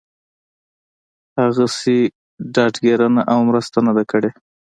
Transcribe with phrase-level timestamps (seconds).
[1.39, 1.97] هغسې
[2.53, 4.29] ډاډ ګيرنه او مرسته نه ده کړې